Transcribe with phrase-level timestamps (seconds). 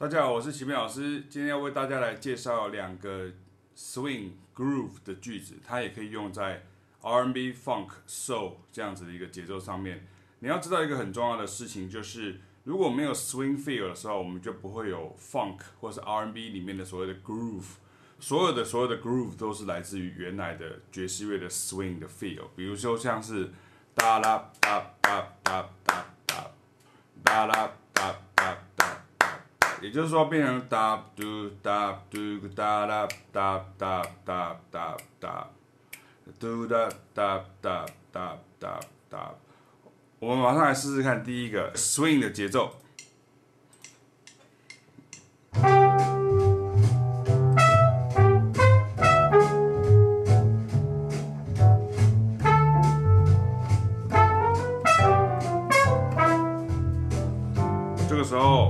[0.00, 3.30] 大家好，我是齐面老师，今天要为大家来介绍两个
[3.76, 6.62] swing groove 的句子，它也可以用在
[7.02, 10.06] R&B、Funk、Soul 这样子的一个节奏上面。
[10.38, 17.74] 你要知道一个很重要的事情，就是如果没有 swing feel 的时候，我们就不会有 Funk 或是 R&B 里面的所谓的 groove。
[18.18, 23.50] 所有的所有的 groove 都是来自于原来的爵士乐的 swing 的 feel，比如说像是
[23.94, 26.50] 哒啦哒哒哒哒哒
[27.22, 27.72] 哒啦。
[29.80, 32.18] 也就是说，变成哒嘟哒嘟
[32.54, 35.48] 哒啦哒哒哒哒哒，
[36.38, 39.34] 嘟哒哒哒哒哒哒。
[40.18, 42.74] 我们马上来试试看第一个 swing 的节奏。
[58.10, 58.66] 그쪽에서.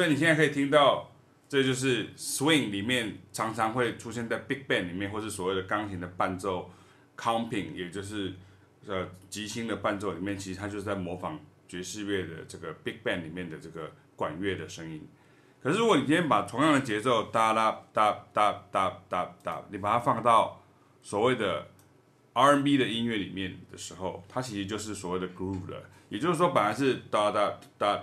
[0.00, 1.10] 所以你现在可以听到，
[1.46, 6.70] 这就是 swing 里面常常会出现在 big band 里面，或是所谓的钢琴的伴奏
[7.18, 8.32] comping，也就是
[8.86, 15.06] 呃即兴的伴奏里面，其实它就是在模仿爵士乐的这个 big band 里面的这个管乐的声音。
[15.62, 20.62] 可是如果你今天把同样的节奏哒啦哒哒哒哒哒，你把它放到
[21.02, 21.66] 所谓的
[22.32, 25.82] R&B 的音乐里面的时候，它其实就是所谓的 groove 了。
[26.08, 28.02] 也就是说，本来是哒哒哒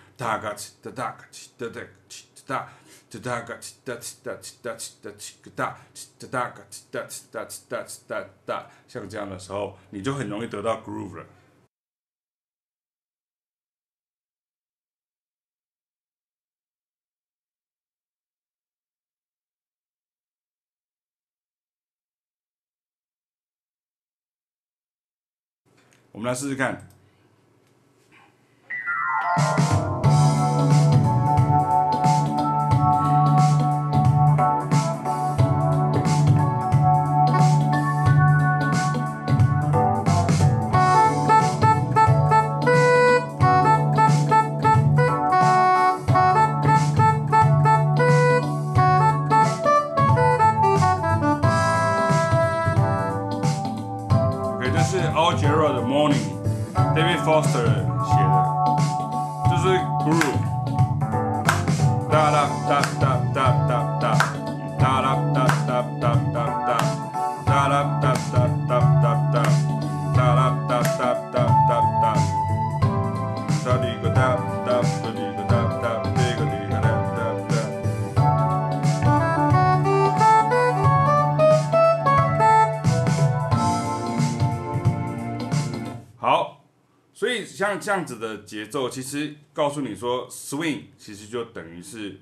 [0.21, 1.81] 哒嘎叽哒哒嘎叽哒哒
[2.45, 2.69] 哒
[3.09, 5.15] 哒哒嘎叽哒叽哒哒哒
[5.49, 11.25] 哒哒嘎哒哒哒哒哒，像这样的时候，你就很容易得到 groove 了。
[26.11, 27.00] 我们来试试看。
[86.19, 86.63] 好，
[87.13, 92.19] 所以像这样子的节奏，其实告诉你说，swing 其实就等于是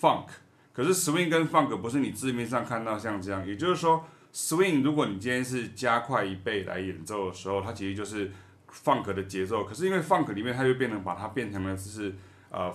[0.00, 0.28] funk。
[0.72, 4.02] 可是 swing 跟 funk 不是你字面上看到像这样，也就是说
[4.32, 8.32] ，swing 如果你今天是加快一倍来演奏的时候，它其实就是
[8.74, 9.64] 放格的节奏。
[9.64, 12.14] 可是因为放格里面它就变成把它变成了就是
[12.50, 12.70] 呃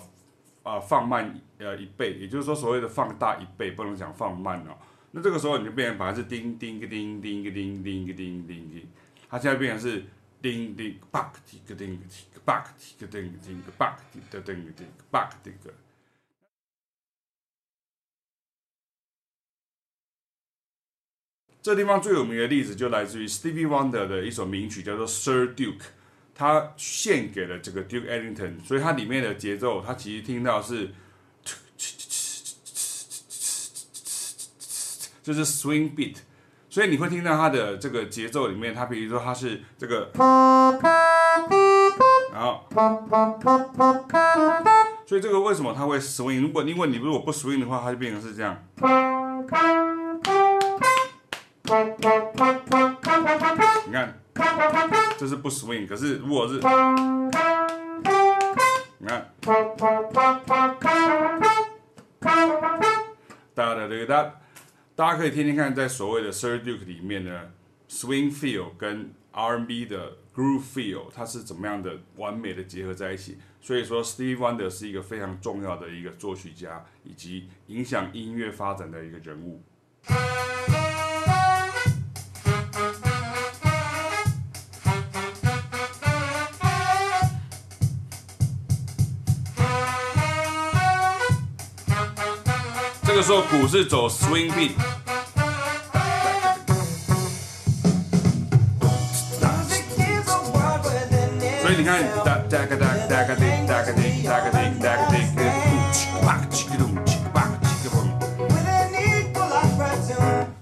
[0.64, 4.76] 呃放慢呃一倍，也就是说所谓的放大一倍，不能讲放慢哦。
[5.12, 8.88] 那这个时候你就变成把它是叮叮个叮叮个叮叮个叮叮叮，
[9.30, 10.04] 它现在变成是。
[10.42, 15.70] 叮叮 buck 叮个叮个叮个 buck 叮个叮个叮个 buck 叮个叮个叮个 buck 叮个。
[21.62, 25.82] 这地方最有名的例子就来自于 Stevie Wonder 的一首名曲，叫做 Sir Duke，
[26.34, 30.92] 他献给了这个 Duke Ellington，所以它里面的节奏，它其实听到是，
[35.22, 36.16] 就是 swing beat，
[36.70, 40.10] 所以你会听到它的这个节奏里面，它比如说它是这个，
[42.34, 42.66] 然后，
[45.06, 46.40] 所以这个为什么它会 swing？
[46.42, 48.66] 如果因为你如果不 swing 的话，它就变成是这样。
[51.70, 51.76] 你
[53.94, 54.18] 看，
[55.20, 57.32] 这是不 swing，可是如果是，你看，
[59.40, 60.02] 哒哒
[63.88, 64.34] 哒哒，
[64.96, 67.52] 大家可以听听看，在所谓的 Sir Duke 里面呢
[67.88, 73.38] swing feel 跟 R&B 的 groove feel，它是怎么样的完美的结合在一起。
[73.62, 79.62] 所以说 Steve Wonder 是一个非常重要的一个作曲家，以及影响音乐发展的一个人物。
[93.20, 94.72] 个时候鼓是走 swing beat，
[101.62, 105.44] 所以你看，哒哒个哒哒个哒哒个哒哒个哒哒个哒个，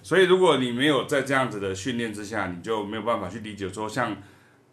[0.01, 4.17] 所以如果你没有在这样子的训练之下，你就没有办法去理解说像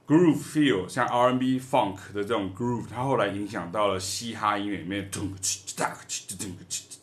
[0.07, 5.31] groove feel，像 R&B funk 的这种 groove，它后来影响到了嘻哈音乐里面，咚
[5.77, 5.97] 哒哒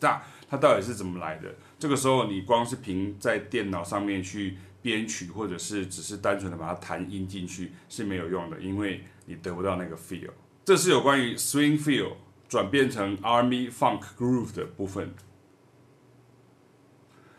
[0.00, 0.22] 哒。
[0.52, 1.48] 它到底是怎么来的？
[1.78, 10.28] 这个时候你光是凭在电脑上面去编曲，或者是只是单纯的把它弹音进去是没有用的，因为你得不到那个 feel。
[10.62, 12.16] 这是有关于 swing feel
[12.50, 15.14] 转变成 army funk groove 的部分。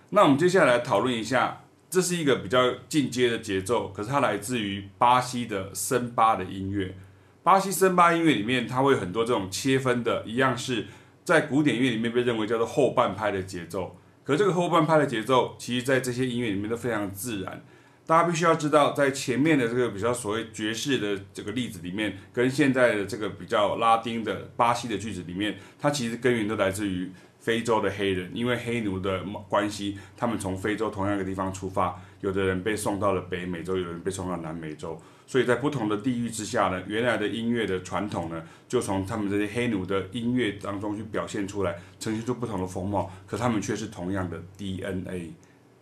[0.09, 6.97] 那我们接下来讨论一下，这是一个比较进阶的节奏，可是它来自于巴西的森巴的音乐。
[7.43, 10.87] 巴西森巴音乐里面，它会很多这种切分的，一样是。
[11.23, 17.63] 在古典音乐里面被认为叫做后半拍的节奏，可这个后半拍的节奏，其实在这些音乐里面都非常自然。
[18.05, 27.09] 大家必须要知道，在前面的这个比较所谓爵士的这个例子里面，跟现在的这个比较拉丁的巴西的句子里面，它其实根源都来自于
[27.43, 34.97] 非洲的黑人，因为黑奴的关系，他们从非洲同样一个地方出发，有的人被送到了北美洲，有人被送到南美洲。
[35.27, 45.33] 所以在不同的地域之下呢，原来的音乐的传统呢，就从他们这些黑奴的音乐当中去表现出来，呈现出不同的风貌，可他们却是同样的 DNA。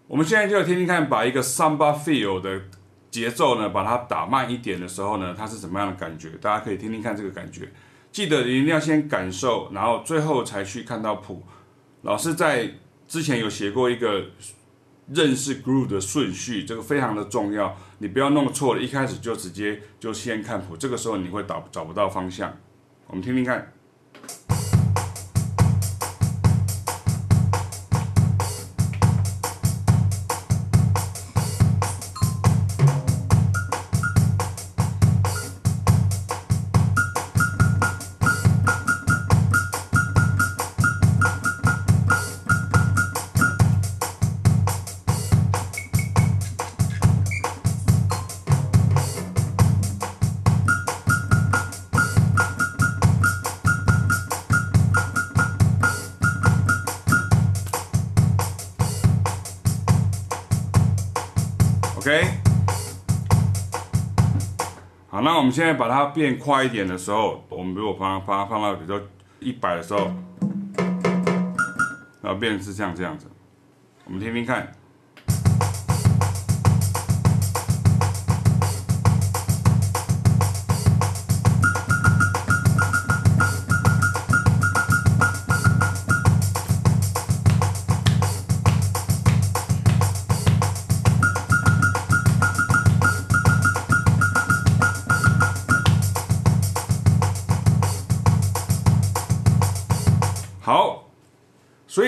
[0.07, 2.59] 我们现在就要听听看，把一个 Samba feel 的
[3.11, 6.29] 节奏呢，把它打慢一点的时候呢，它是什么样的感觉？
[6.41, 7.71] 大家可以听听看这个感觉。
[8.11, 11.43] 记得一定要先感受，然后最后才去看到谱。
[12.03, 12.71] 老师在
[13.07, 14.25] 之前有写过一个。
[15.13, 22.55] 认识 groove 的顺序，这个非常的重要，你不要弄错了，一开始就直接就先看谱，这个时候你会找找不到方向。
[23.07, 23.73] 我们听听看。
[65.41, 69.07] 我们现在把它变快一点的时候，我们如果把它把它放到比如说
[69.39, 70.13] 一百的时候，
[72.21, 73.25] 然后变成是像这样子，
[74.05, 74.71] 我们听听看。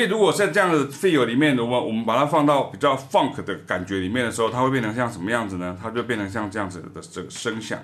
[0.05, 5.77] 如果在这样的 feel 里面的话，我们把它放到比较 funk 的感觉里面的时候，它会变成像什么样子呢？
[5.81, 7.79] 它就变成像这样子的这个声响。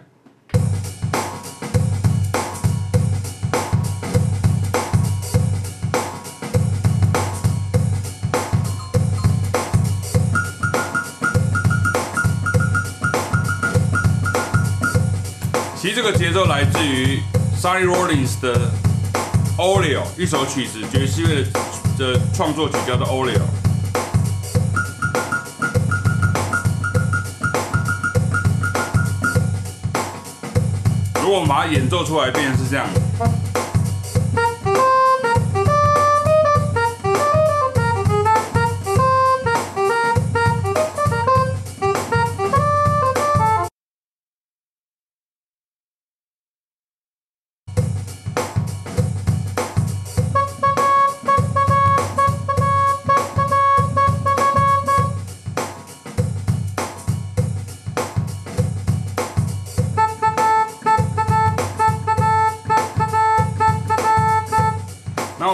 [15.75, 17.19] 其实这个节奏来自于
[17.59, 18.69] Sonny Rollins 的。
[19.59, 21.49] Oreo 一首曲子，爵士乐的
[21.99, 23.41] 的创作曲叫做 Oreo。
[31.21, 32.87] 如果我们把它演奏出来，变成是这样。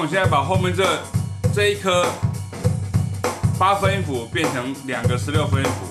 [0.06, 1.00] 我现在把后面这
[1.52, 2.06] 这一颗
[3.58, 5.88] 八分音符变成两个十六分音符。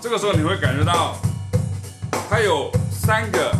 [0.00, 1.16] 这个时候你会感觉到
[2.30, 3.52] 它有三个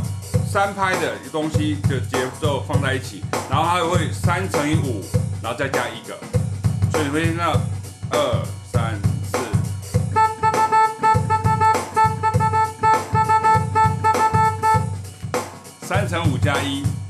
[0.46, 5.02] 三拍的东西的节奏放在一起，然后它会三乘以五，
[5.42, 6.16] 然后再加一个，
[6.92, 7.60] 所以你会听到
[8.12, 8.40] 二
[16.14, 17.03] 三五加一。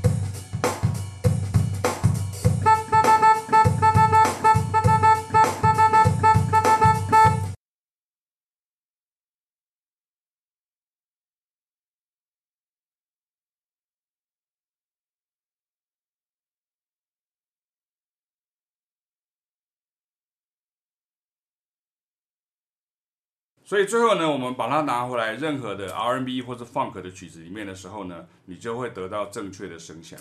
[23.67, 30.21] 所以最后呢，我们把它拿回来，任何的 R&B 或者 Funk 的曲子里面的时候呢，你就会得到正确的声响。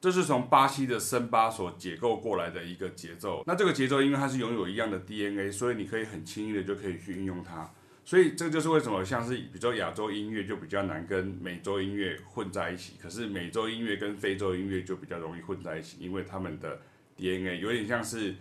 [0.00, 3.42] 这是从巴西的森巴所解构过来的一个节奏。
[3.46, 7.68] 那这个节奏因为它是拥有一样的 DNA，所以你可以很轻易的就可以去运用它。
[8.04, 16.80] 所以这就是为什么像是比较亚洲音乐就比较难跟美洲音乐混在一起，可是美洲音乐跟非洲音乐就比较容易混在一起，因为他们的
[17.16, 18.36] DNA 有点像是。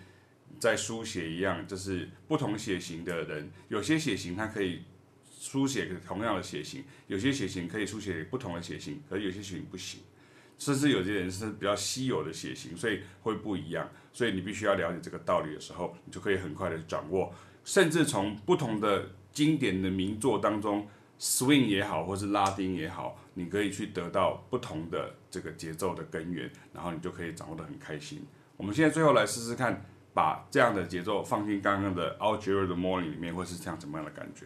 [0.64, 4.82] 在书写一样，就是不同血型的人，有些血型它可以
[5.30, 10.00] 书写同样的血型，有些血型可以书写不同的血型，可是有些血型不行，
[10.58, 13.90] 甚至有些人是比较稀有的血型，所以会不一样。
[14.14, 20.88] 所以你必须要了解这个道理的时候，你就可以很快的掌握，甚至从不同的经典的名作当中
[21.20, 28.26] ，swing 也好，或是拉丁也好，你可以去得到不同的这个节奏的根源，然后你就可以掌握的很开心。
[28.56, 29.84] 我们现在最后来试试看。
[30.14, 34.46] 把这样的节奏放进刚刚的《Algiers the Morning》里面，会是这样怎么样的感觉？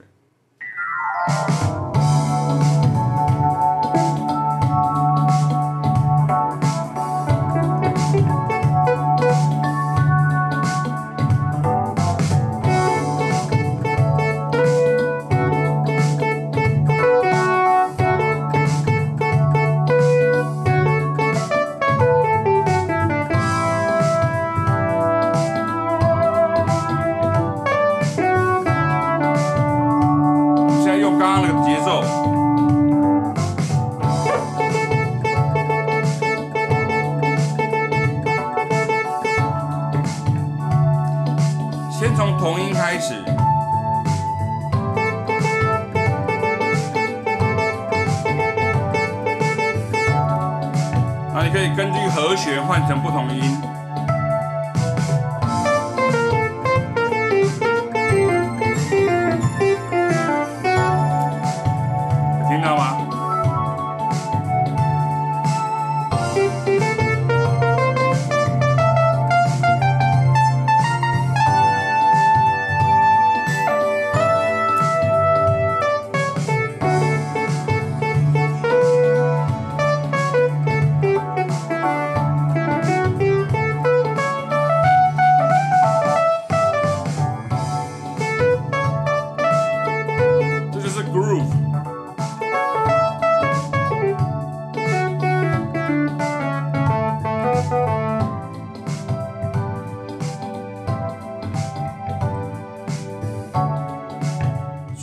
[42.18, 43.14] 从同音开始，
[51.32, 53.77] 那你可以根据和弦换成不同音。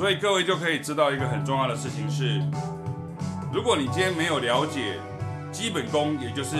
[0.05, 2.39] 所以各位就可以知道一个很重要的事情是，
[3.51, 4.99] 如果你今天没有了解
[5.51, 6.59] 基本功，也就是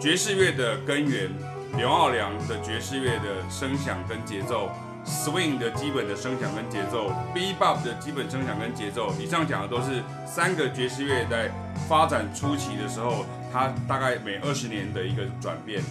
[0.00, 1.28] 爵士乐的根源，
[1.76, 4.70] 刘奥良的爵士乐的声响跟节奏
[5.04, 11.50] ，swing 的基本的声响跟节奏，bebop 的基本声响跟节奏，以上讲的都是三个爵士乐在
[11.86, 15.82] 发展初期的时候，它大概每二十年的一个转变。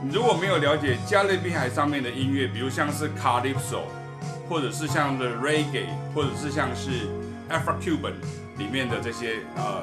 [0.00, 3.80] 你如果没有了解加勒比海上面的音乐，比如像是 Calypso。
[4.48, 7.08] 或者是像的 Reggae，或者是像是
[7.50, 8.14] Afro-Cuban
[8.58, 9.82] 里面的这些呃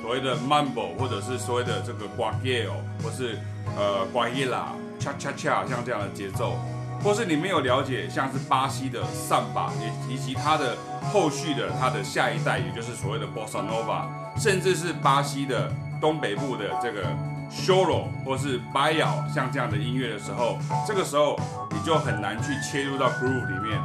[0.00, 3.38] 所谓的 Mambo，或者是所谓的这个 g u a g i l o 或是
[3.76, 4.64] 呃 Guajira
[5.00, 6.58] Cha Cha Cha 像这样的节奏，
[7.02, 10.76] 或是你没有了解像是巴西的桑巴也以及它的
[11.12, 14.06] 后续的它的下一代，也就是所谓的 Bossa Nova，
[14.38, 17.04] 甚至是巴西的东北部的这个。
[17.50, 21.38] Choro 或是 b i o 像这样的音乐的时候，这个时候
[21.70, 23.80] 你就很难去切入到 groove 里面。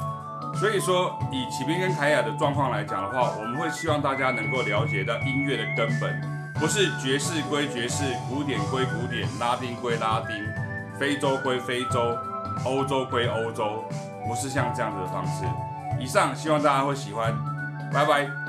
[0.55, 10.35] 所以说，以启斌跟凯雅的状况来讲的话，我们会希望大家能够了解到音乐的根本，不是爵士归爵士，古典归古典，拉丁归拉丁，
[10.99, 12.15] 非洲归非洲，
[12.65, 13.83] 欧洲归欧洲，
[14.27, 15.43] 不是像这样子的方式。
[15.99, 17.33] 以上，希望大家会喜欢。
[17.91, 18.42] 拜拜。